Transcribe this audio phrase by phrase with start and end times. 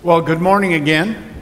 [0.00, 1.34] Well, good morning again.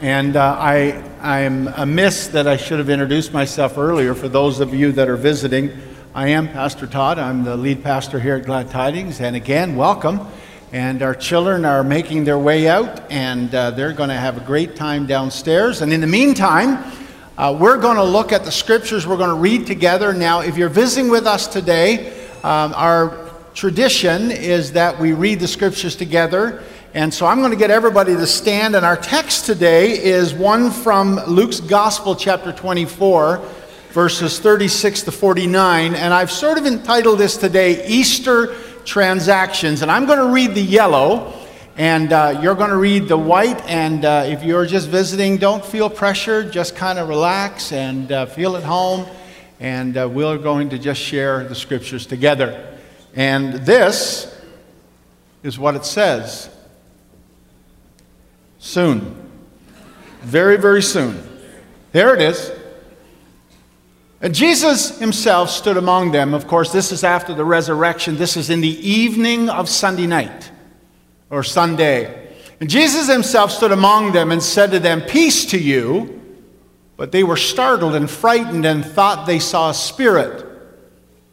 [0.00, 4.14] And uh, I, I'm amiss that I should have introduced myself earlier.
[4.14, 5.72] For those of you that are visiting,
[6.14, 7.18] I am Pastor Todd.
[7.18, 9.20] I'm the lead pastor here at Glad Tidings.
[9.20, 10.28] And again, welcome.
[10.70, 14.46] And our children are making their way out, and uh, they're going to have a
[14.46, 15.82] great time downstairs.
[15.82, 16.92] And in the meantime,
[17.36, 20.12] uh, we're going to look at the scriptures we're going to read together.
[20.12, 25.48] Now, if you're visiting with us today, um, our tradition is that we read the
[25.48, 26.62] scriptures together.
[26.94, 28.76] And so I'm going to get everybody to stand.
[28.76, 33.38] And our text today is one from Luke's Gospel, chapter 24,
[33.90, 35.96] verses 36 to 49.
[35.96, 38.54] And I've sort of entitled this today, Easter
[38.84, 39.82] Transactions.
[39.82, 41.34] And I'm going to read the yellow,
[41.76, 43.60] and uh, you're going to read the white.
[43.66, 46.52] And uh, if you're just visiting, don't feel pressured.
[46.52, 49.04] Just kind of relax and uh, feel at home.
[49.58, 52.78] And uh, we're going to just share the scriptures together.
[53.16, 54.32] And this
[55.42, 56.53] is what it says.
[58.64, 59.14] Soon.
[60.22, 61.22] Very, very soon.
[61.92, 62.50] There it is.
[64.22, 66.32] And Jesus himself stood among them.
[66.32, 68.16] Of course, this is after the resurrection.
[68.16, 70.50] This is in the evening of Sunday night
[71.28, 72.34] or Sunday.
[72.58, 76.22] And Jesus himself stood among them and said to them, Peace to you.
[76.96, 80.42] But they were startled and frightened and thought they saw a spirit.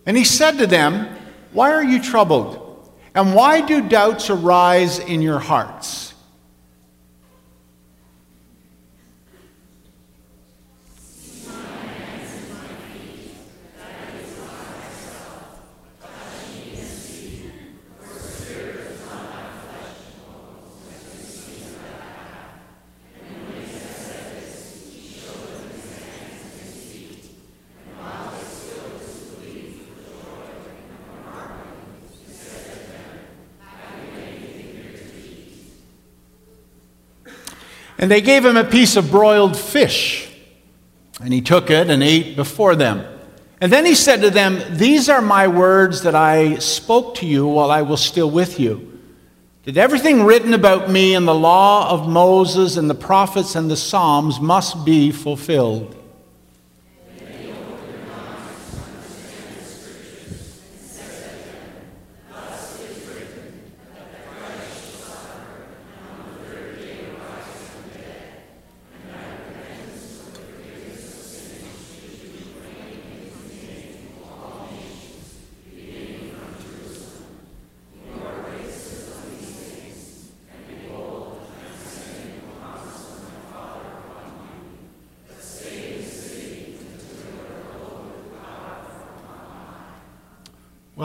[0.05, 1.07] And he said to them,
[1.53, 2.91] Why are you troubled?
[3.15, 6.10] And why do doubts arise in your hearts?
[38.01, 40.27] And they gave him a piece of broiled fish.
[41.21, 43.05] And he took it and ate before them.
[43.61, 47.47] And then he said to them, These are my words that I spoke to you
[47.47, 48.99] while I was still with you.
[49.63, 53.77] Did everything written about me in the law of Moses and the prophets and the
[53.77, 55.95] Psalms must be fulfilled?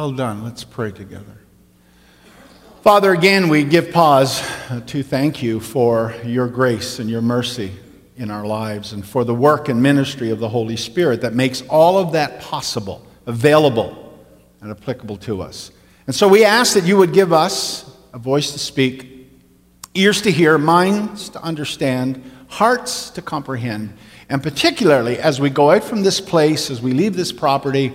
[0.06, 0.44] Well done.
[0.44, 1.36] Let's pray together.
[2.82, 4.40] Father, again, we give pause
[4.86, 7.72] to thank you for your grace and your mercy
[8.16, 11.62] in our lives and for the work and ministry of the Holy Spirit that makes
[11.62, 14.16] all of that possible, available,
[14.60, 15.72] and applicable to us.
[16.06, 19.28] And so we ask that you would give us a voice to speak,
[19.94, 23.92] ears to hear, minds to understand, hearts to comprehend,
[24.28, 27.92] and particularly as we go out from this place, as we leave this property,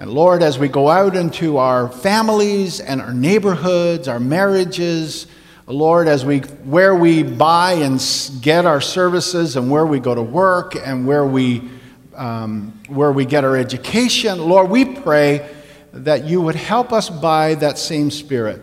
[0.00, 5.26] and Lord, as we go out into our families and our neighborhoods, our marriages,
[5.66, 8.02] Lord, as we where we buy and
[8.40, 11.68] get our services and where we go to work and where we
[12.14, 15.46] um, where we get our education, Lord, we pray
[15.92, 18.62] that you would help us by that same Spirit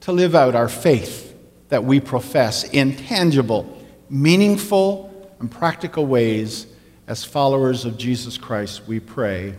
[0.00, 1.36] to live out our faith
[1.68, 3.78] that we profess in tangible,
[4.08, 6.66] meaningful, and practical ways
[7.06, 8.88] as followers of Jesus Christ.
[8.88, 9.56] We pray.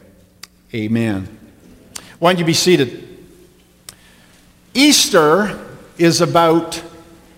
[0.76, 1.38] Amen.
[2.20, 3.08] Why don't you be seated?
[4.74, 5.60] Easter
[5.98, 6.82] is about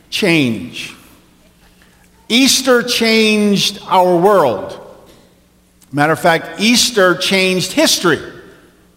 [0.09, 0.95] change.
[2.29, 4.81] Easter changed our world.
[5.91, 8.19] Matter of fact, Easter changed history.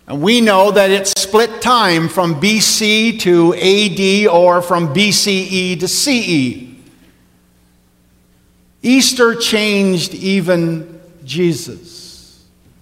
[0.06, 5.88] And we know that it split time from BC to AD or from BCE to
[5.88, 6.68] CE.
[8.82, 11.97] Easter changed even Jesus.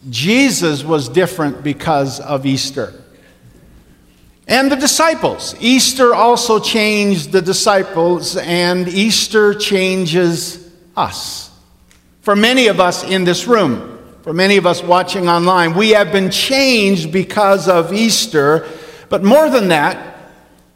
[0.08, 2.92] Jesus was different because of Easter.
[4.48, 5.56] And the disciples.
[5.60, 11.50] Easter also changed the disciples, and Easter changes us.
[12.20, 16.12] For many of us in this room, for many of us watching online, we have
[16.12, 18.68] been changed because of Easter.
[19.08, 20.16] But more than that,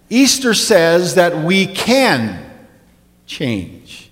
[0.08, 2.44] Easter says that we can
[3.26, 4.10] change.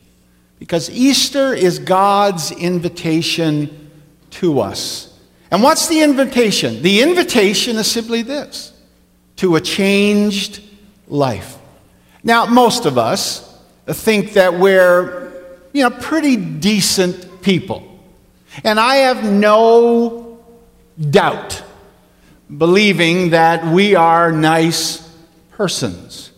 [0.59, 3.91] Because Easter is God's invitation
[4.31, 5.07] to us.
[5.50, 6.83] And what's the invitation?
[6.83, 8.73] The invitation is simply this
[9.37, 10.62] to a changed
[11.06, 11.56] life.
[12.23, 13.49] Now, most of us,
[13.87, 15.33] think that we're,
[15.73, 17.85] you know, pretty decent people.
[18.65, 20.39] And I have no
[21.11, 21.62] doubt
[22.56, 25.09] believing that we are nice
[25.53, 26.31] persons.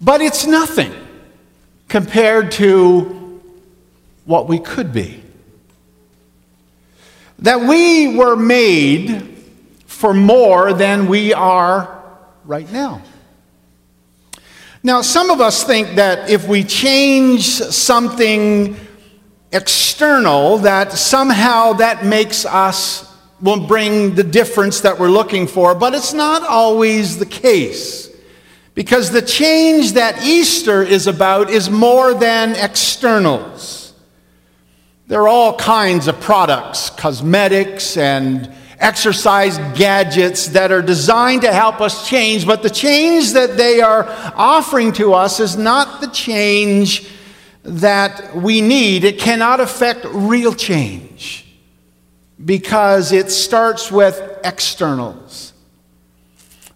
[0.00, 0.92] But it's nothing
[1.88, 3.40] compared to
[4.24, 5.23] what we could be.
[7.44, 9.36] That we were made
[9.84, 12.02] for more than we are
[12.46, 13.02] right now.
[14.82, 18.78] Now, some of us think that if we change something
[19.52, 25.92] external, that somehow that makes us, will bring the difference that we're looking for, but
[25.92, 28.08] it's not always the case.
[28.74, 33.83] Because the change that Easter is about is more than externals.
[35.06, 41.80] There are all kinds of products, cosmetics and exercise gadgets that are designed to help
[41.80, 47.10] us change, but the change that they are offering to us is not the change
[47.64, 49.04] that we need.
[49.04, 51.46] It cannot affect real change
[52.42, 55.52] because it starts with externals.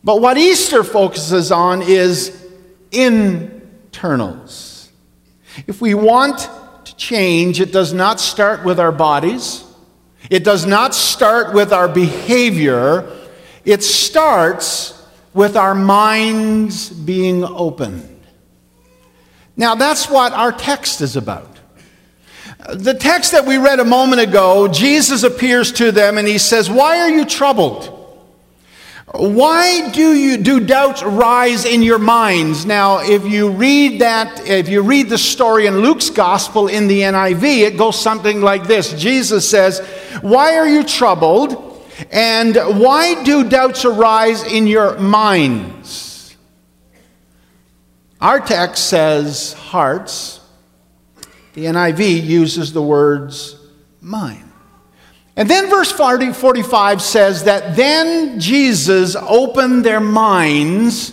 [0.05, 2.47] But what Easter focuses on is
[2.93, 4.91] internals.
[5.67, 6.49] If we want
[6.99, 9.65] change, it does not start with our bodies.
[10.31, 13.11] It does not start with our behavior,
[13.65, 14.95] it starts
[15.33, 18.05] with our minds being opened.
[19.56, 21.59] Now, that's what our text is about.
[22.75, 26.71] The text that we read a moment ago, Jesus appears to them and he says,
[26.71, 27.98] Why are you troubled?
[29.15, 32.67] Why do you do doubts rise in your minds?
[32.67, 37.01] Now, if you read that, if you read the story in Luke's gospel in the
[37.01, 38.93] NIV, it goes something like this.
[38.93, 39.81] Jesus says,
[40.21, 41.81] "Why are you troubled?
[42.13, 46.37] And why do doubts arise in your minds?"
[48.21, 50.41] Our text says hearts.
[51.55, 53.57] The NIV uses the words
[54.03, 54.48] mind.
[55.38, 61.12] And then verse 40, 45 says that then Jesus opened their minds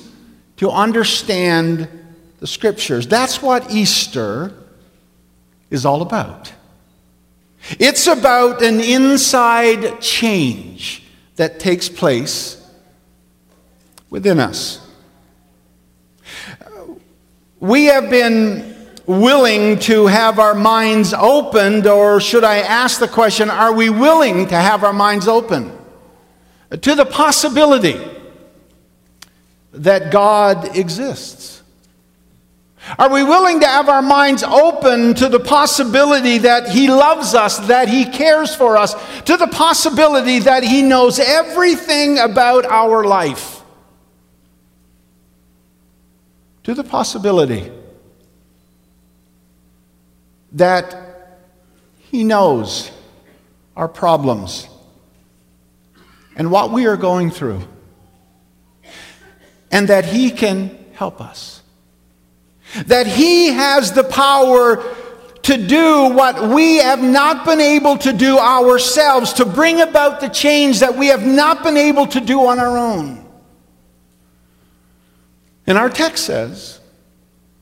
[0.58, 1.88] to understand
[2.40, 3.08] the scriptures.
[3.08, 4.52] That's what Easter
[5.70, 6.52] is all about.
[7.78, 11.04] It's about an inside change
[11.36, 12.68] that takes place
[14.10, 14.82] within us.
[17.60, 18.75] We have been
[19.08, 24.48] willing to have our minds opened, or should I ask the question, are we willing
[24.48, 25.72] to have our minds open
[26.70, 28.00] to the possibility
[29.72, 31.62] that God exists?
[33.00, 37.58] Are we willing to have our minds open to the possibility that He loves us,
[37.68, 38.94] that He cares for us,
[39.24, 43.64] to the possibility that He knows everything about our life?
[46.64, 47.72] To the possibility
[50.56, 51.40] that
[52.00, 52.92] He knows
[53.76, 54.68] our problems
[56.36, 57.62] and what we are going through,
[59.72, 61.62] and that He can help us.
[62.88, 64.84] That He has the power
[65.44, 70.28] to do what we have not been able to do ourselves, to bring about the
[70.28, 73.24] change that we have not been able to do on our own.
[75.68, 76.75] And our text says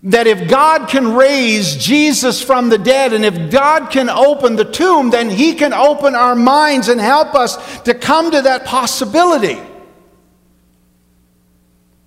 [0.03, 4.65] that if God can raise Jesus from the dead and if God can open the
[4.65, 9.59] tomb, then He can open our minds and help us to come to that possibility.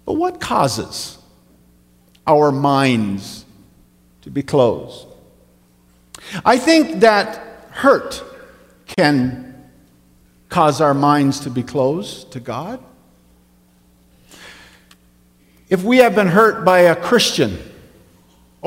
[0.04, 1.16] But what causes
[2.26, 3.46] our minds
[4.22, 5.06] to be closed?
[6.44, 8.22] I think that hurt
[8.98, 9.54] can
[10.50, 12.82] cause our minds to be closed to God.
[15.68, 17.58] If we have been hurt by a Christian,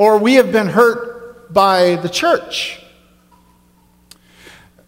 [0.00, 2.80] or we have been hurt by the church.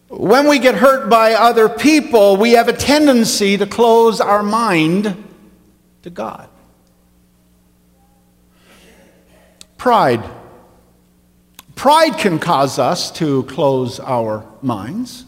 [0.08, 5.22] When we get hurt by other people, we have a tendency to close our mind
[6.00, 6.48] to God.
[9.76, 10.24] Pride.
[11.74, 15.26] Pride can cause us to close our minds.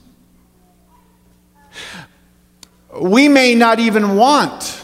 [2.98, 4.82] We may not even want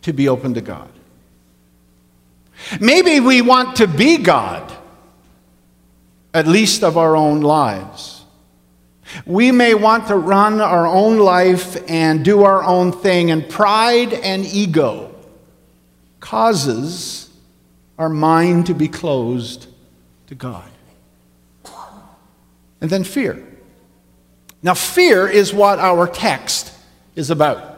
[0.00, 0.95] to be open to God.
[2.80, 4.72] Maybe we want to be God,
[6.34, 8.24] at least of our own lives.
[9.24, 14.12] We may want to run our own life and do our own thing, and pride
[14.12, 15.14] and ego
[16.20, 17.30] causes
[17.98, 19.68] our mind to be closed
[20.26, 20.68] to God.
[22.80, 23.42] And then fear.
[24.62, 26.72] Now, fear is what our text
[27.14, 27.74] is about.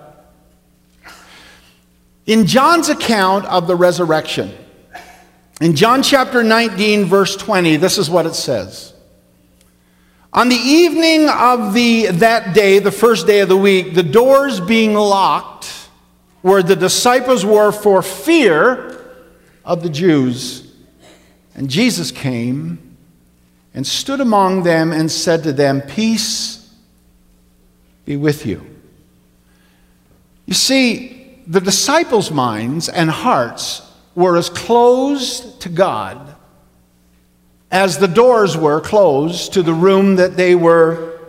[2.26, 4.54] In John's account of the resurrection,
[5.60, 8.92] In John chapter 19, verse 20, this is what it says.
[10.32, 14.60] On the evening of the, that day, the first day of the week, the doors
[14.60, 15.88] being locked
[16.42, 19.04] where the disciples were for fear
[19.64, 20.72] of the Jews,
[21.56, 22.96] and Jesus came
[23.74, 26.72] and stood among them and said to them, Peace
[28.04, 28.64] be with you.
[30.46, 33.87] You see, the disciples' minds and hearts
[34.18, 36.34] were as closed to God
[37.70, 41.20] as the doors were closed to the room that they were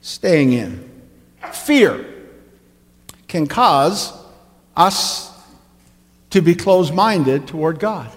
[0.00, 0.90] staying in.
[1.52, 2.04] Fear
[3.28, 4.12] can cause
[4.76, 5.30] us
[6.30, 8.10] to be closed minded toward God.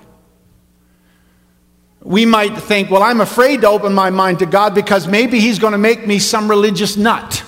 [2.02, 5.60] We might think, well, I'm afraid to open my mind to God because maybe He's
[5.60, 7.44] going to make me some religious nut.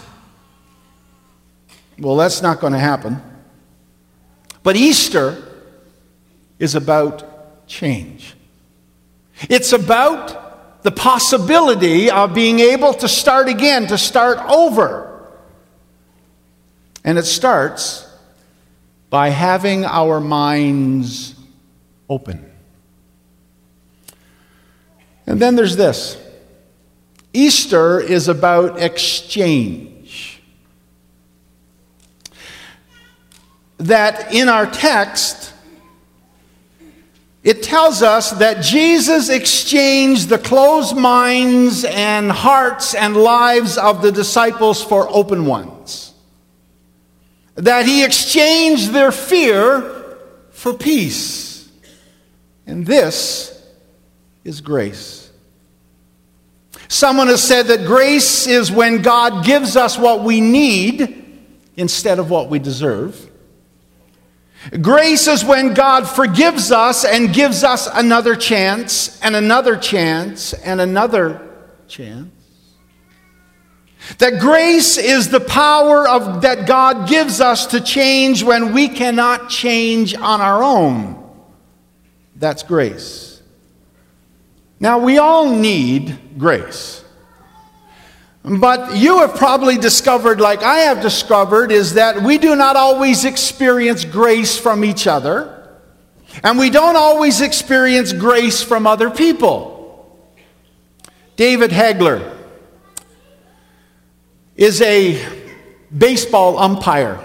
[1.97, 3.19] Well, that's not going to happen.
[4.61, 5.47] But Easter
[6.61, 8.35] is about change.
[9.49, 15.27] It's about the possibility of being able to start again, to start over.
[17.03, 18.07] And it starts
[19.09, 21.33] by having our minds
[22.07, 22.49] open.
[25.25, 26.17] And then there's this
[27.33, 30.41] Easter is about exchange.
[33.79, 35.50] That in our text,
[37.43, 44.11] it tells us that Jesus exchanged the closed minds and hearts and lives of the
[44.11, 46.13] disciples for open ones.
[47.55, 50.17] That he exchanged their fear
[50.51, 51.67] for peace.
[52.67, 53.65] And this
[54.43, 55.31] is grace.
[56.87, 61.25] Someone has said that grace is when God gives us what we need
[61.75, 63.30] instead of what we deserve.
[64.81, 70.79] Grace is when God forgives us and gives us another chance and another chance and
[70.79, 71.47] another
[71.87, 72.31] chance.
[74.17, 79.49] That grace is the power of, that God gives us to change when we cannot
[79.49, 81.17] change on our own.
[82.35, 83.41] That's grace.
[84.79, 87.00] Now, we all need grace.
[88.43, 93.23] But you have probably discovered, like I have discovered, is that we do not always
[93.23, 95.69] experience grace from each other,
[96.43, 100.17] and we don't always experience grace from other people.
[101.35, 102.35] David Hagler
[104.55, 105.23] is a
[105.95, 107.19] baseball umpire,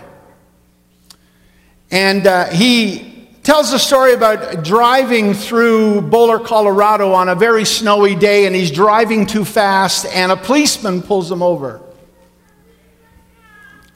[1.91, 3.16] and uh, he
[3.47, 8.73] tells a story about driving through Boulder, Colorado on a very snowy day, and he's
[8.73, 11.81] driving too fast, and a policeman pulls him over.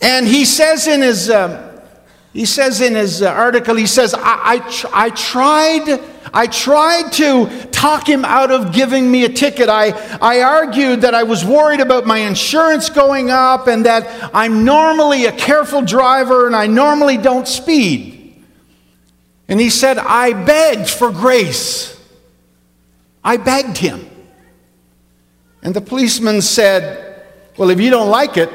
[0.00, 1.84] And he says in his, uh,
[2.32, 6.00] he says in his uh, article, he says, I, I, tr- I, tried,
[6.32, 9.68] I tried to talk him out of giving me a ticket.
[9.68, 9.90] I,
[10.22, 15.24] I argued that I was worried about my insurance going up and that I'm normally
[15.24, 18.19] a careful driver and I normally don't speed.
[19.50, 22.00] And he said, I begged for grace.
[23.22, 24.08] I begged him.
[25.62, 27.26] And the policeman said,
[27.58, 28.50] Well, if you don't like it,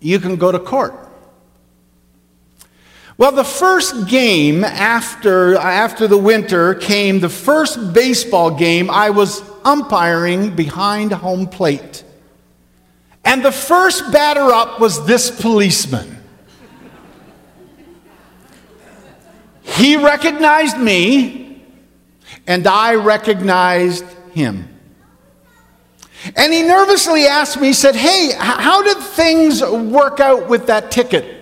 [0.00, 0.94] you can go to court.
[3.18, 9.42] Well, the first game after, after the winter came the first baseball game I was
[9.64, 12.04] umpiring behind home plate.
[13.24, 16.17] And the first batter up was this policeman.
[19.76, 21.62] He recognized me,
[22.46, 24.68] and I recognized him.
[26.34, 30.90] And he nervously asked me, he said, Hey, how did things work out with that
[30.90, 31.34] ticket?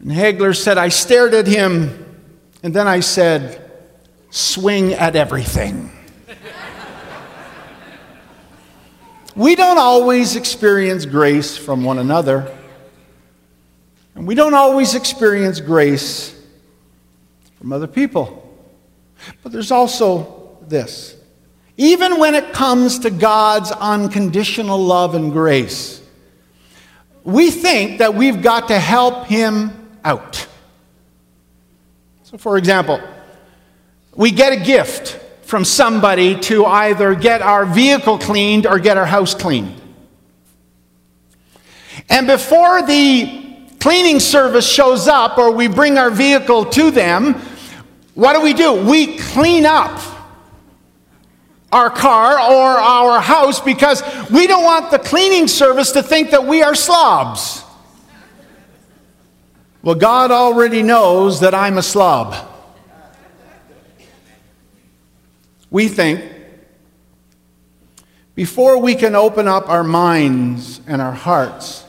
[0.00, 2.06] And Hagler said, I stared at him,
[2.62, 3.70] and then I said,
[4.30, 5.90] Swing at everything.
[9.34, 12.56] we don't always experience grace from one another.
[14.20, 16.38] And we don't always experience grace
[17.56, 18.54] from other people.
[19.42, 21.16] But there's also this.
[21.78, 26.02] Even when it comes to God's unconditional love and grace,
[27.24, 29.70] we think that we've got to help Him
[30.04, 30.46] out.
[32.24, 33.00] So, for example,
[34.14, 39.06] we get a gift from somebody to either get our vehicle cleaned or get our
[39.06, 39.80] house cleaned.
[42.10, 43.49] And before the
[43.80, 47.34] cleaning service shows up or we bring our vehicle to them,
[48.14, 48.74] what do we do?
[48.86, 50.00] We clean up
[51.72, 56.44] our car or our house because we don't want the cleaning service to think that
[56.44, 57.64] we are slobs.
[59.82, 62.48] Well, God already knows that I'm a slob.
[65.70, 66.22] We think
[68.34, 71.84] before we can open up our minds and our hearts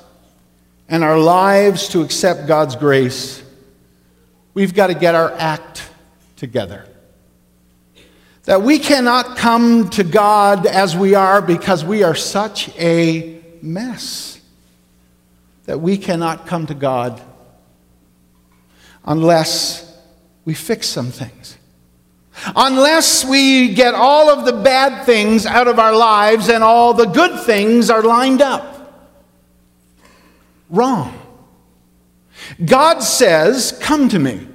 [0.92, 3.42] and our lives to accept God's grace,
[4.54, 5.90] we've got to get our act
[6.36, 6.86] together.
[8.44, 14.42] That we cannot come to God as we are because we are such a mess.
[15.66, 17.22] That we cannot come to God
[19.06, 19.98] unless
[20.44, 21.58] we fix some things.
[22.54, 27.06] Unless we get all of the bad things out of our lives and all the
[27.06, 28.81] good things are lined up.
[30.72, 31.18] Wrong.
[32.64, 34.48] God says, Come to me.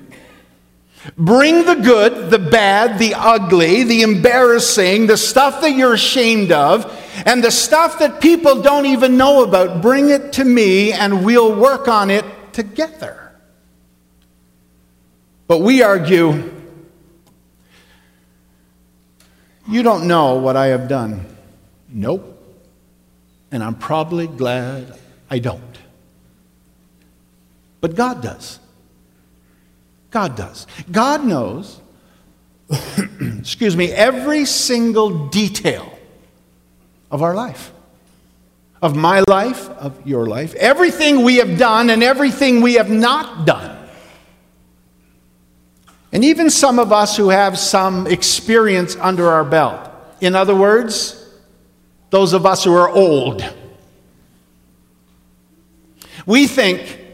[1.16, 6.92] Bring the good, the bad, the ugly, the embarrassing, the stuff that you're ashamed of,
[7.24, 9.82] and the stuff that people don't even know about.
[9.82, 13.32] Bring it to me and we'll work on it together.
[15.46, 16.52] But we argue,
[19.68, 21.24] you don't know what I have done.
[21.88, 22.32] Nope.
[23.52, 24.98] And I'm probably glad
[25.30, 25.62] I don't.
[27.86, 28.58] But God does.
[30.10, 30.66] God does.
[30.90, 31.80] God knows,
[33.38, 35.96] excuse me, every single detail
[37.12, 37.70] of our life,
[38.82, 43.46] of my life, of your life, everything we have done and everything we have not
[43.46, 43.78] done.
[46.10, 49.88] And even some of us who have some experience under our belt.
[50.20, 51.24] In other words,
[52.10, 53.48] those of us who are old.
[56.26, 57.05] We think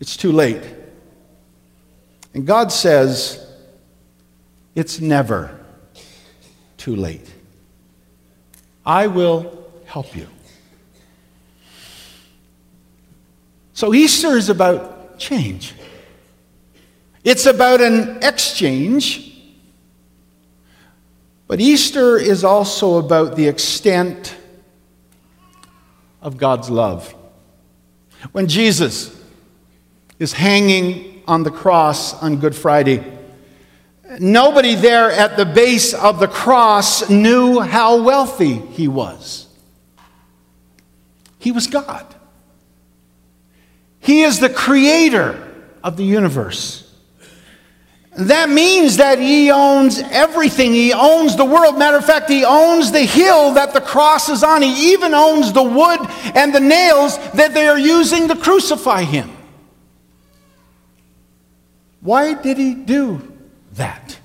[0.00, 0.62] it's too late.
[2.34, 3.42] And God says,
[4.74, 5.58] it's never
[6.76, 7.32] too late.
[8.84, 10.28] I will help you.
[13.72, 15.74] So Easter is about change.
[17.24, 19.32] It's about an exchange.
[21.46, 24.36] But Easter is also about the extent
[26.20, 27.14] of God's love.
[28.32, 29.15] When Jesus
[30.18, 33.04] is hanging on the cross on Good Friday.
[34.18, 39.46] Nobody there at the base of the cross knew how wealthy he was.
[41.38, 42.06] He was God.
[44.00, 45.52] He is the creator
[45.82, 46.82] of the universe.
[48.16, 50.72] That means that he owns everything.
[50.72, 51.78] He owns the world.
[51.78, 54.62] Matter of fact, he owns the hill that the cross is on.
[54.62, 56.00] He even owns the wood
[56.34, 59.35] and the nails that they are using to crucify him.
[62.06, 63.36] Why did he do
[63.72, 64.20] that?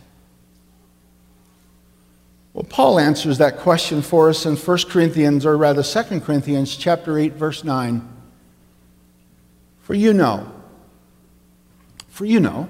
[2.54, 7.17] Well, Paul answers that question for us in 1 Corinthians, or rather 2 Corinthians chapter
[7.17, 8.08] 8, verse 9.
[9.80, 10.52] For you know,
[12.10, 12.70] for you know,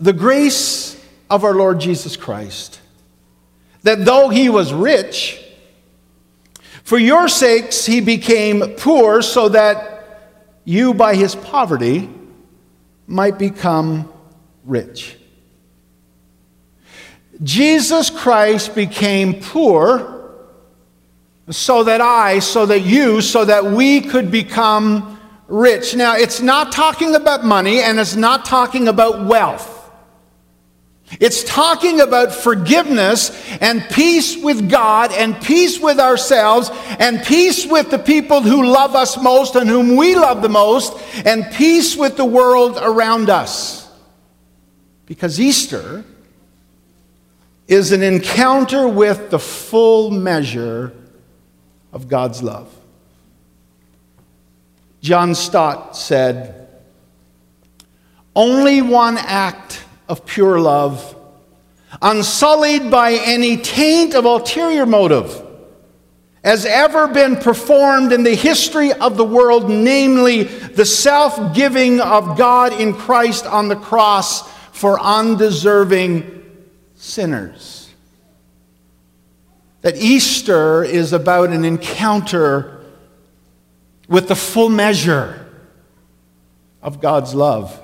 [0.00, 1.00] the grace
[1.30, 2.80] of our Lord Jesus Christ,
[3.84, 5.40] that though he was rich,
[6.82, 9.97] for your sakes he became poor so that
[10.68, 12.10] you by his poverty
[13.06, 14.12] might become
[14.66, 15.16] rich.
[17.42, 20.34] Jesus Christ became poor
[21.48, 25.96] so that I, so that you, so that we could become rich.
[25.96, 29.77] Now, it's not talking about money and it's not talking about wealth.
[31.20, 37.90] It's talking about forgiveness and peace with God and peace with ourselves and peace with
[37.90, 40.94] the people who love us most and whom we love the most
[41.24, 43.90] and peace with the world around us.
[45.06, 46.04] Because Easter
[47.66, 50.92] is an encounter with the full measure
[51.92, 52.74] of God's love.
[55.00, 56.68] John Stott said,
[58.34, 61.14] Only one act of pure love,
[62.00, 65.44] unsullied by any taint of ulterior motive,
[66.44, 72.38] has ever been performed in the history of the world, namely the self giving of
[72.38, 76.42] God in Christ on the cross for undeserving
[76.94, 77.92] sinners.
[79.82, 82.84] That Easter is about an encounter
[84.08, 85.46] with the full measure
[86.82, 87.78] of God's love.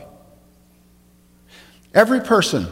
[1.95, 2.67] Every person,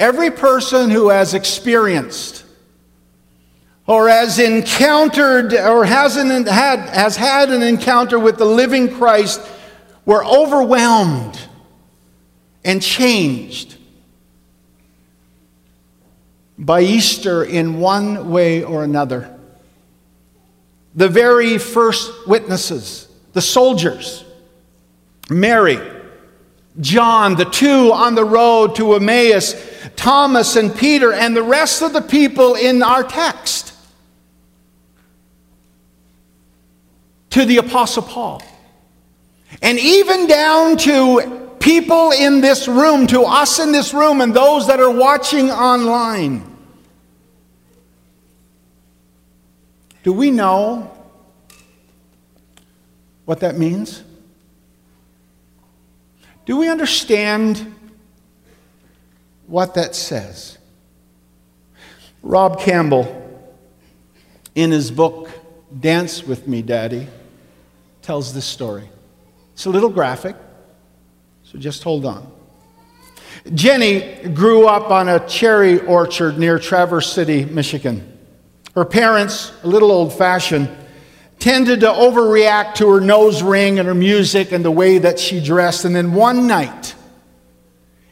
[0.00, 2.44] every person who has experienced
[3.86, 9.40] or has encountered or hasn't had, has had an encounter with the living Christ
[10.06, 11.38] were overwhelmed
[12.64, 13.76] and changed
[16.58, 19.38] by Easter in one way or another.
[20.94, 24.24] The very first witnesses, the soldiers,
[25.28, 25.95] Mary,
[26.80, 29.54] John, the two on the road to Emmaus,
[29.96, 33.72] Thomas and Peter, and the rest of the people in our text,
[37.30, 38.42] to the Apostle Paul,
[39.62, 44.66] and even down to people in this room, to us in this room, and those
[44.66, 46.56] that are watching online.
[50.02, 50.92] Do we know
[53.24, 54.04] what that means?
[56.46, 57.74] Do we understand
[59.48, 60.58] what that says?
[62.22, 63.22] Rob Campbell,
[64.54, 65.28] in his book,
[65.78, 67.08] Dance with Me, Daddy,
[68.00, 68.88] tells this story.
[69.54, 70.36] It's a little graphic,
[71.42, 72.32] so just hold on.
[73.52, 78.18] Jenny grew up on a cherry orchard near Traverse City, Michigan.
[78.74, 80.68] Her parents, a little old fashioned,
[81.46, 85.40] tended to overreact to her nose ring and her music and the way that she
[85.40, 85.84] dressed.
[85.84, 86.96] And then one night,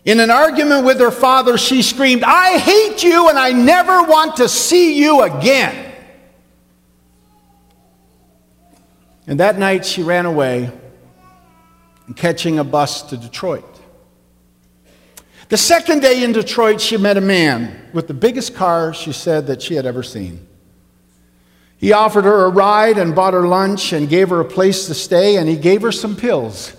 [0.04, 4.36] in an argument with her father, she screamed, I hate you and I never want
[4.36, 5.92] to see you again.
[9.26, 10.70] And that night she ran away,
[12.14, 13.80] catching a bus to Detroit.
[15.48, 19.48] The second day in Detroit, she met a man with the biggest car she said
[19.48, 20.46] that she had ever seen.
[21.78, 24.94] He offered her a ride and bought her lunch and gave her a place to
[24.94, 26.74] stay, and he gave her some pills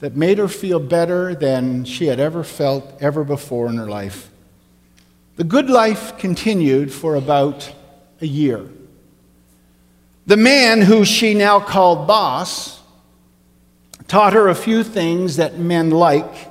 [0.00, 4.30] that made her feel better than she had ever felt ever before in her life.
[5.36, 7.72] The good life continued for about
[8.20, 8.68] a year.
[10.26, 12.80] The man who she now called boss
[14.08, 16.48] taught her a few things that men like,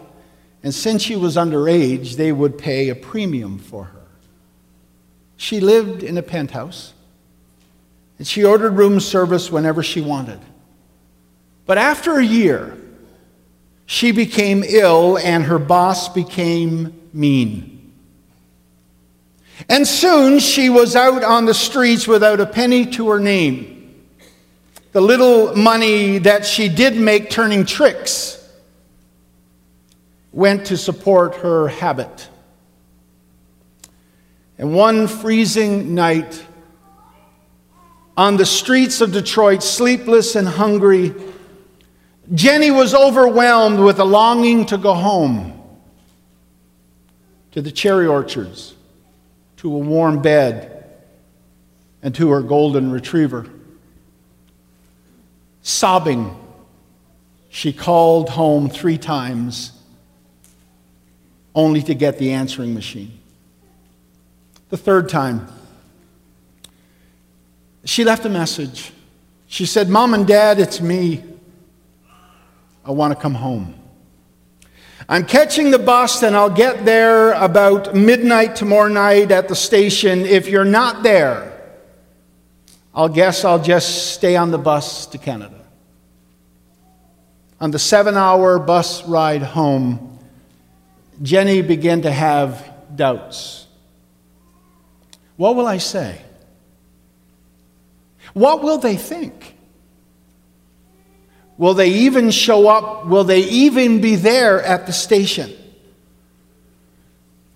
[0.63, 4.01] and since she was underage, they would pay a premium for her.
[5.37, 6.93] She lived in a penthouse.
[8.21, 10.39] And she ordered room service whenever she wanted.
[11.65, 12.77] But after a year,
[13.87, 17.91] she became ill and her boss became mean.
[19.67, 24.05] And soon she was out on the streets without a penny to her name.
[24.91, 28.37] The little money that she did make turning tricks
[30.31, 32.29] went to support her habit.
[34.59, 36.45] And one freezing night,
[38.17, 41.13] on the streets of Detroit, sleepless and hungry,
[42.33, 45.57] Jenny was overwhelmed with a longing to go home
[47.51, 48.75] to the cherry orchards,
[49.57, 50.85] to a warm bed,
[52.01, 53.47] and to her golden retriever.
[55.61, 56.35] Sobbing,
[57.49, 59.73] she called home three times,
[61.53, 63.19] only to get the answering machine.
[64.69, 65.47] The third time,
[67.85, 68.91] she left a message.
[69.47, 71.23] She said, Mom and Dad, it's me.
[72.85, 73.75] I want to come home.
[75.09, 80.21] I'm catching the bus and I'll get there about midnight tomorrow night at the station.
[80.21, 81.51] If you're not there,
[82.93, 85.59] I'll guess I'll just stay on the bus to Canada.
[87.59, 90.17] On the seven hour bus ride home,
[91.21, 93.67] Jenny began to have doubts.
[95.35, 96.21] What will I say?
[98.33, 99.57] What will they think?
[101.57, 103.05] Will they even show up?
[103.05, 105.51] Will they even be there at the station?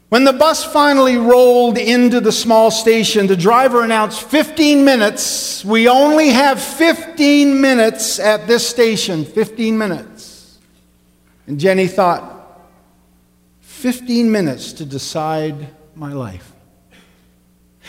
[0.09, 5.65] When the bus finally rolled into the small station, the driver announced 15 minutes.
[5.65, 9.25] We only have 15 minutes at this station.
[9.25, 10.59] 15 minutes.
[11.47, 12.31] And Jenny thought,
[13.61, 16.54] 15 minutes to decide my life.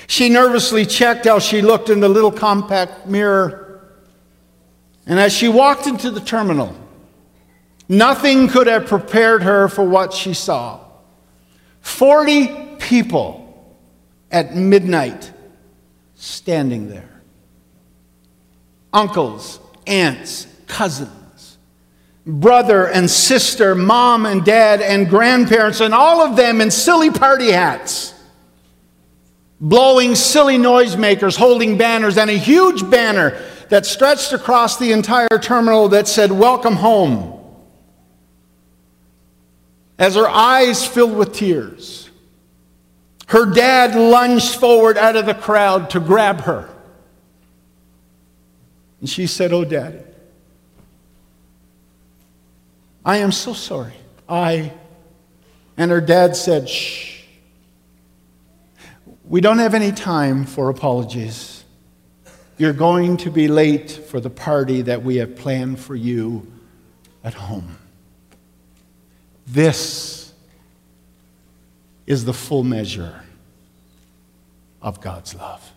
[0.07, 3.81] She nervously checked how she looked in the little compact mirror.
[5.07, 6.77] And as she walked into the terminal,
[7.89, 10.81] nothing could have prepared her for what she saw.
[11.81, 13.43] 40 people
[14.31, 15.33] at midnight
[16.15, 17.11] standing there
[18.93, 21.59] uncles, aunts, cousins,
[22.27, 27.53] brother and sister, mom and dad, and grandparents, and all of them in silly party
[27.53, 28.15] hats
[29.61, 35.89] blowing silly noisemakers, holding banners, and a huge banner that stretched across the entire terminal
[35.89, 37.33] that said, Welcome home.
[39.99, 42.11] As her eyes filled with tears,
[43.29, 46.69] her dad lunged forward out of the crowd to grab her.
[49.01, 50.01] And she said, Oh, Daddy,
[53.05, 53.95] I am so sorry.
[54.29, 54.73] I.
[55.77, 57.16] And her dad said, Shh.
[59.29, 61.65] We don't have any time for apologies.
[62.59, 66.51] You're going to be late for the party that we have planned for you
[67.25, 67.77] at home.
[69.47, 70.33] This
[72.07, 73.23] is the full measure
[74.81, 75.73] of God's love.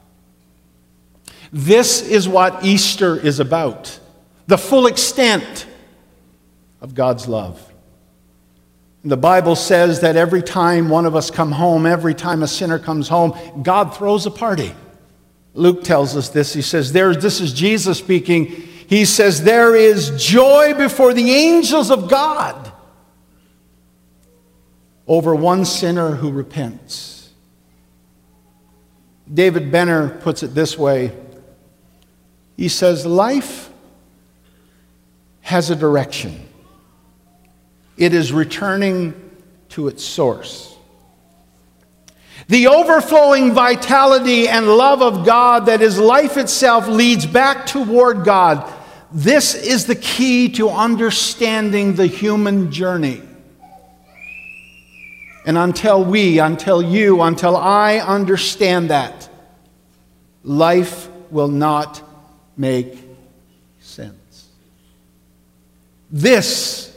[1.51, 3.99] This is what Easter is about
[4.45, 5.67] the full extent
[6.81, 7.68] of God's love.
[9.03, 12.79] The Bible says that every time one of us come home, every time a sinner
[12.79, 14.73] comes home, God throws a party.
[15.53, 16.53] Luke tells us this.
[16.53, 18.45] He says, there, This is Jesus speaking.
[18.45, 22.73] He says, There is joy before the angels of God
[25.07, 27.31] over one sinner who repents.
[29.31, 31.15] David Benner puts it this way
[32.57, 33.69] He says, Life
[35.41, 36.48] has a direction,
[37.99, 39.13] it is returning
[39.69, 40.75] to its source.
[42.47, 48.73] The overflowing vitality and love of God that is life itself leads back toward God.
[49.11, 53.21] This is the key to understanding the human journey.
[55.45, 59.29] And until we, until you, until I understand that,
[60.43, 62.01] life will not
[62.55, 62.97] make
[63.79, 64.47] sense.
[66.09, 66.88] This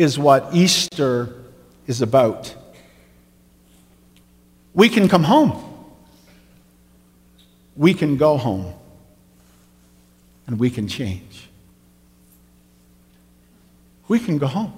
[0.00, 1.28] is what Easter
[1.86, 2.56] is about.
[4.72, 5.62] We can come home.
[7.76, 8.72] We can go home.
[10.46, 11.50] And we can change.
[14.08, 14.72] We can go home.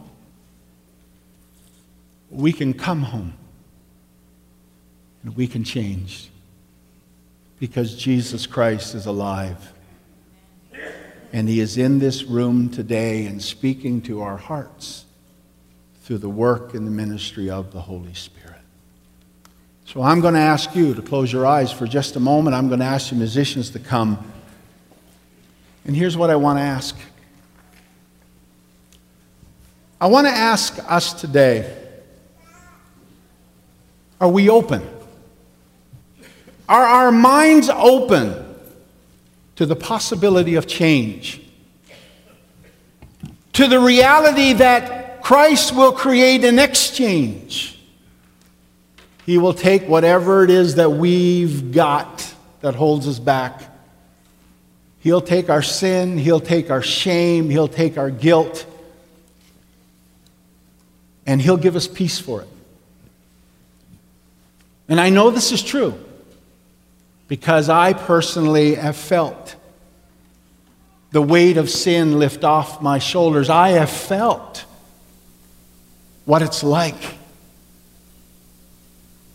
[2.29, 3.35] We can come home.
[5.23, 6.31] And we can change.
[7.61, 9.73] Because Jesus Christ is alive.
[11.33, 15.05] And he is in this room today and speaking to our hearts
[16.03, 18.61] through the work and the ministry of the Holy Spirit.
[19.85, 22.57] So I'm going to ask you to close your eyes for just a moment.
[22.57, 24.33] I'm going to ask the musicians to come.
[25.85, 26.97] And here's what I want to ask
[30.01, 31.79] I want to ask us today
[34.21, 34.83] are we open?
[36.69, 38.57] Are our minds open
[39.57, 41.41] to the possibility of change?
[43.55, 47.79] To the reality that Christ will create an exchange?
[49.25, 53.63] He will take whatever it is that we've got that holds us back.
[54.99, 58.67] He'll take our sin, He'll take our shame, He'll take our guilt,
[61.25, 62.49] and He'll give us peace for it.
[64.89, 65.99] And I know this is true
[67.29, 69.55] because I personally have felt
[71.13, 73.49] the weight of sin lift off my shoulders.
[73.49, 74.65] I have felt
[76.25, 77.19] what it's like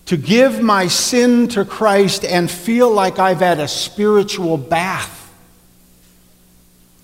[0.08, 5.34] to give my sin to Christ and feel like I've had a spiritual bath,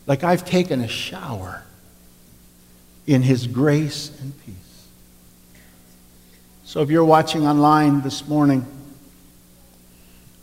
[0.08, 1.64] like I've taken a shower
[3.06, 4.56] in His grace and peace.
[6.64, 8.66] So if you're watching online this morning,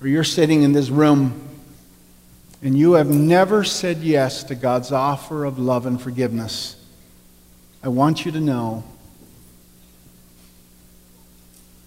[0.03, 1.49] or you're sitting in this room
[2.63, 6.77] and you have never said yes to God's offer of love and forgiveness,
[7.83, 8.85] I want you to know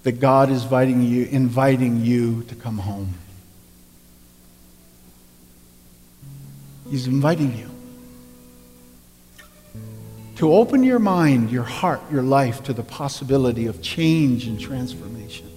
[0.04, 3.14] that God is inviting you, inviting you to come home.
[6.90, 7.70] He's inviting you
[10.36, 15.50] to open your mind, your heart, your life to the possibility of change and transformation.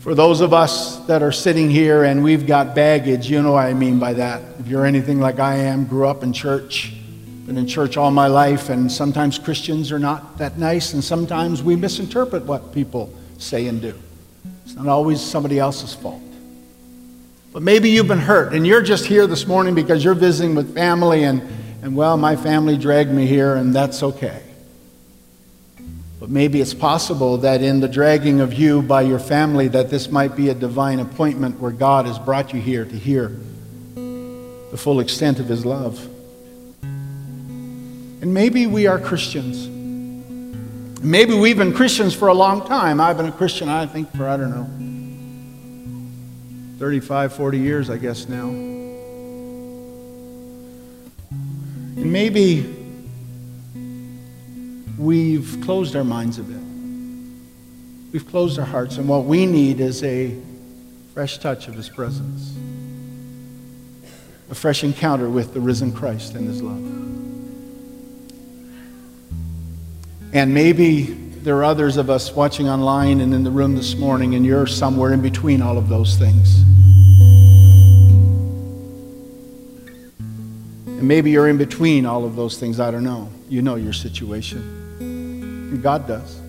[0.00, 3.64] For those of us that are sitting here and we've got baggage, you know what
[3.64, 4.42] I mean by that.
[4.60, 6.92] If you're anything like I am, grew up in church,
[7.46, 11.62] been in church all my life, and sometimes Christians are not that nice, and sometimes
[11.62, 13.94] we misinterpret what people say and do.
[14.64, 16.22] It's not always somebody else's fault.
[17.52, 20.74] But maybe you've been hurt, and you're just here this morning because you're visiting with
[20.74, 21.42] family, and,
[21.82, 24.42] and well, my family dragged me here, and that's okay.
[26.18, 30.10] But maybe it's possible that in the dragging of you by your family, that this
[30.10, 33.36] might be a divine appointment where God has brought you here to hear
[33.94, 36.08] the full extent of His love.
[38.24, 39.68] And maybe we are Christians.
[41.04, 42.98] Maybe we've been Christians for a long time.
[42.98, 44.66] I've been a Christian, I think, for, I don't know,
[46.78, 48.46] 35, 40 years, I guess now.
[51.98, 52.74] And maybe
[54.96, 56.62] we've closed our minds a bit.
[58.10, 60.34] We've closed our hearts, and what we need is a
[61.12, 62.56] fresh touch of His presence,
[64.48, 67.23] a fresh encounter with the risen Christ and His love.
[70.34, 74.34] And maybe there are others of us watching online and in the room this morning,
[74.34, 76.56] and you're somewhere in between all of those things.
[80.86, 82.80] And maybe you're in between all of those things.
[82.80, 83.30] I don't know.
[83.48, 84.58] You know your situation.
[84.98, 86.40] And God does.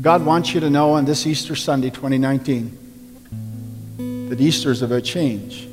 [0.00, 5.66] God wants you to know on this Easter Sunday, 2019, that Easter is about change.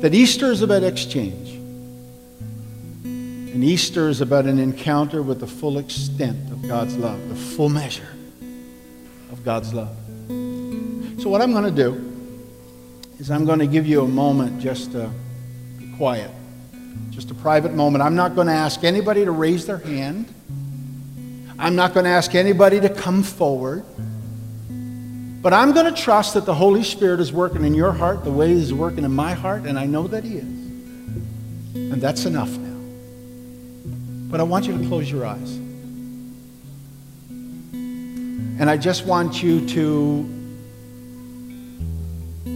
[0.00, 1.49] That Easter is about exchange.
[3.60, 7.68] And Easter is about an encounter with the full extent of God's love, the full
[7.68, 8.08] measure
[9.30, 9.94] of God's love.
[11.20, 12.48] So, what I'm going to do
[13.18, 15.10] is I'm going to give you a moment just to
[15.78, 16.30] be quiet,
[17.10, 18.02] just a private moment.
[18.02, 20.32] I'm not going to ask anybody to raise their hand.
[21.58, 23.84] I'm not going to ask anybody to come forward.
[25.42, 28.32] But I'm going to trust that the Holy Spirit is working in your heart the
[28.32, 30.44] way He's working in my heart, and I know that He is.
[31.74, 32.69] And that's enough now.
[34.30, 35.56] But I want you to close your eyes.
[37.72, 40.40] And I just want you to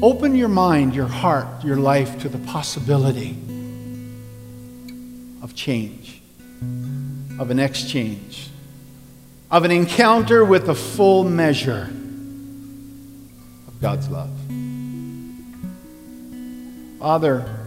[0.03, 3.31] Open your mind, your heart, your life to the possibility
[5.43, 6.21] of change,
[7.39, 8.51] of an exchange,
[9.51, 11.91] of an encounter with the full measure
[13.67, 14.31] of God's love.
[16.99, 17.64] Father,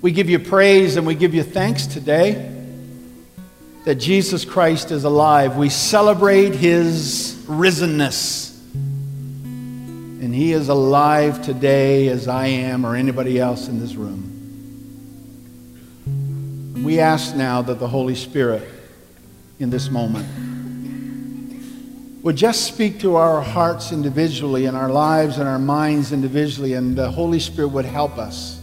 [0.00, 2.54] we give you praise and we give you thanks today
[3.84, 5.56] that Jesus Christ is alive.
[5.56, 8.48] We celebrate his risenness.
[10.20, 14.34] And He is alive today as I am or anybody else in this room.
[16.84, 18.68] We ask now that the Holy Spirit
[19.60, 20.26] in this moment
[22.22, 26.96] would just speak to our hearts individually and our lives and our minds individually, and
[26.96, 28.57] the Holy Spirit would help us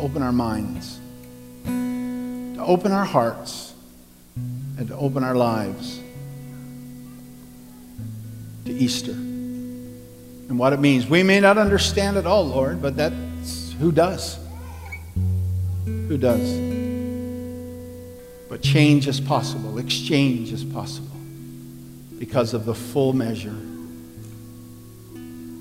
[0.00, 0.98] open our minds,
[1.64, 3.74] to open our hearts,
[4.34, 6.00] and to open our lives
[8.64, 11.06] to Easter and what it means.
[11.06, 14.38] We may not understand it all, Lord, but that's who does.
[15.84, 16.58] Who does?
[18.48, 21.16] But change is possible, exchange is possible
[22.18, 23.56] because of the full measure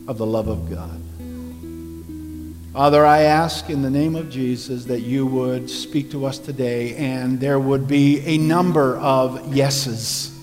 [0.08, 1.00] of the love of God.
[2.74, 6.96] Father, I ask in the name of Jesus that you would speak to us today
[6.98, 10.40] and there would be a number of yeses.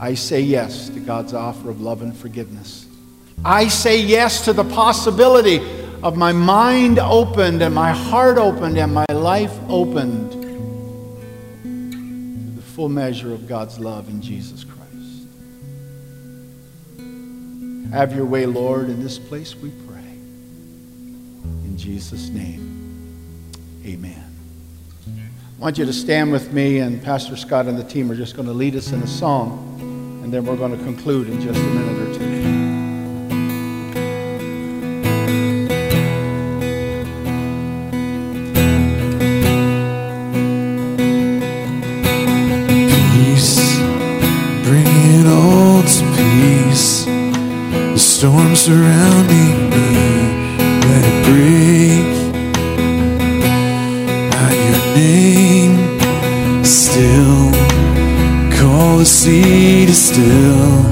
[0.00, 2.86] I say yes to God's offer of love and forgiveness.
[3.44, 5.60] I say yes to the possibility
[6.02, 10.38] of my mind opened and my heart opened and my life opened to
[12.56, 15.26] the full measure of God's love in Jesus Christ.
[17.92, 19.83] Have your way, Lord, in this place we pray.
[21.74, 23.50] In Jesus' name,
[23.84, 24.24] amen.
[25.08, 28.36] I want you to stand with me, and Pastor Scott and the team are just
[28.36, 29.80] going to lead us in a song,
[30.22, 32.43] and then we're going to conclude in just a minute or two.
[60.04, 60.82] Still,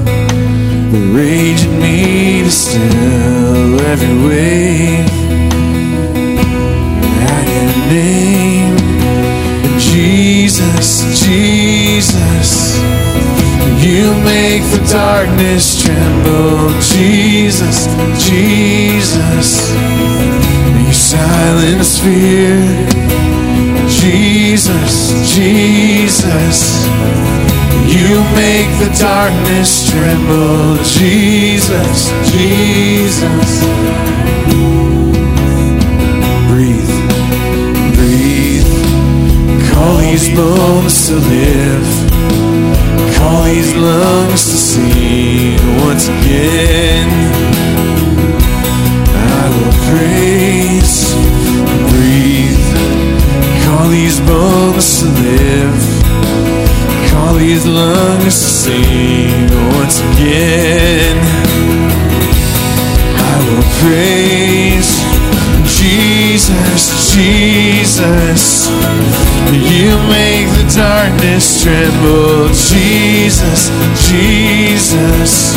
[0.91, 5.07] the rage in me to still every wave.
[7.29, 8.75] At your name,
[9.77, 12.79] Jesus, Jesus.
[13.85, 17.85] You make the darkness tremble, Jesus,
[18.17, 19.69] Jesus.
[20.79, 22.57] You silence fear,
[23.87, 27.22] Jesus, Jesus.
[27.85, 33.63] You make the darkness tremble, Jesus, Jesus.
[36.49, 36.95] Breathe,
[37.95, 39.71] breathe.
[39.71, 42.13] Call these bones to live
[43.23, 47.07] all these lungs to sing once again.
[49.15, 51.13] I will praise,
[51.91, 52.67] breathe,
[53.63, 55.92] call these bones to live, call
[57.37, 61.17] these lungs to sing once again.
[63.17, 64.91] I will praise
[65.83, 68.69] Jesus, Jesus.
[69.51, 73.69] You make the darkness tremble, Jesus,
[74.09, 75.55] Jesus.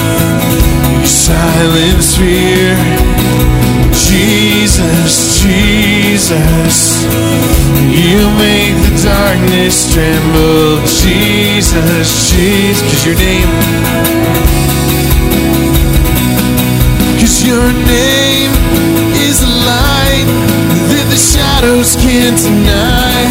[1.00, 2.76] You silence fear,
[3.92, 7.04] Jesus, Jesus.
[7.86, 11.45] You make the darkness tremble, Jesus,
[11.82, 12.80] Jesus.
[12.82, 13.48] Cause your name,
[17.20, 18.50] cause your name
[19.20, 20.26] is a light
[20.88, 23.28] that the shadows can't deny.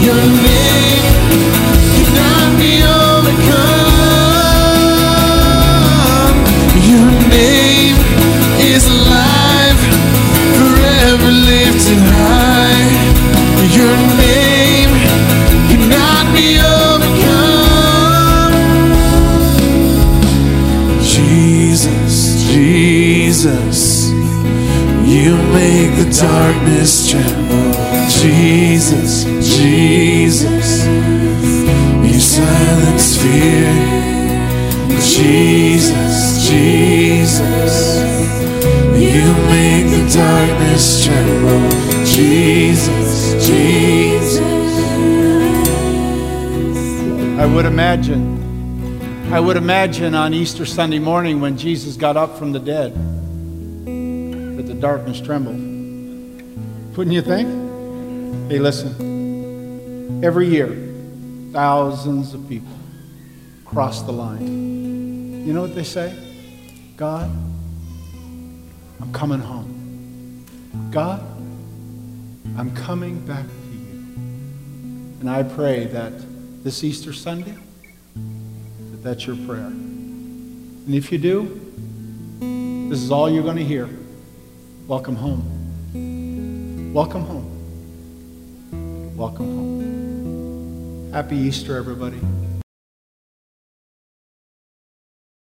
[0.00, 1.13] Your name
[23.44, 24.08] Jesus,
[25.06, 27.74] you make the darkness tremble.
[28.08, 29.24] Jesus,
[29.54, 30.86] Jesus,
[32.06, 33.68] you silence fear.
[34.98, 37.98] Jesus, Jesus,
[38.96, 41.68] you make the darkness tremble.
[42.06, 44.40] Jesus, Jesus.
[47.38, 52.52] I would imagine, I would imagine on Easter Sunday morning when Jesus got up from
[52.52, 53.13] the dead
[54.84, 55.56] darkness trembled.
[56.94, 57.48] Wouldn't you think?
[58.50, 60.22] Hey, listen.
[60.22, 60.68] Every year,
[61.54, 62.76] thousands of people
[63.64, 65.46] cross the line.
[65.46, 66.14] You know what they say?
[66.98, 67.30] God,
[69.00, 70.44] I'm coming home.
[70.90, 71.22] God,
[72.58, 74.04] I'm coming back to you.
[75.20, 76.12] And I pray that
[76.62, 77.56] this Easter Sunday,
[78.90, 79.64] that that's your prayer.
[79.64, 81.58] And if you do,
[82.90, 83.88] this is all you're going to hear.
[84.86, 86.92] Welcome home.
[86.92, 89.16] Welcome home.
[89.16, 91.10] Welcome home.
[91.10, 92.20] Happy Easter, everybody.